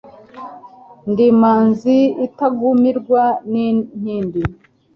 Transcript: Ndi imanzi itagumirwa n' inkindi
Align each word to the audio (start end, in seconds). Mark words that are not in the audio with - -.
Ndi 1.09 1.23
imanzi 1.31 1.95
itagumirwa 2.25 3.23
n' 3.51 3.59
inkindi 3.67 4.41